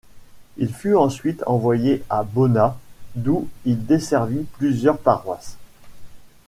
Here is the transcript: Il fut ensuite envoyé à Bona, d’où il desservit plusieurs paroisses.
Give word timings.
Il 0.57 0.73
fut 0.73 0.95
ensuite 0.95 1.43
envoyé 1.45 2.01
à 2.09 2.23
Bona, 2.23 2.75
d’où 3.13 3.47
il 3.65 3.85
desservit 3.85 4.47
plusieurs 4.55 4.97
paroisses. 4.97 5.57